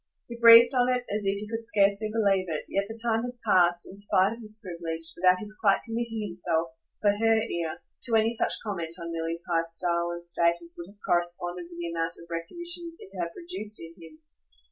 He 0.27 0.35
breathed 0.35 0.73
on 0.73 0.89
it 0.89 1.03
as 1.15 1.27
if 1.27 1.37
he 1.37 1.47
could 1.47 1.63
scarcely 1.63 2.09
believe 2.11 2.45
it, 2.49 2.65
yet 2.67 2.85
the 2.87 2.97
time 2.97 3.21
had 3.21 3.39
passed, 3.45 3.87
in 3.87 3.97
spite 3.97 4.33
of 4.33 4.41
this 4.41 4.59
privilege, 4.59 5.13
without 5.15 5.37
his 5.37 5.55
quite 5.61 5.81
committing 5.85 6.23
himself, 6.25 6.69
for 7.03 7.11
her 7.11 7.41
ear, 7.43 7.83
to 8.05 8.15
any 8.15 8.33
such 8.33 8.53
comment 8.63 8.95
on 8.99 9.11
Milly's 9.11 9.45
high 9.47 9.61
style 9.61 10.09
and 10.11 10.25
state 10.25 10.57
as 10.59 10.73
would 10.75 10.89
have 10.89 10.97
corresponded 11.05 11.65
with 11.69 11.77
the 11.77 11.91
amount 11.91 12.15
of 12.17 12.27
recognition 12.31 12.95
it 12.97 13.11
had 13.15 13.31
produced 13.31 13.79
in 13.79 13.93
him. 14.01 14.19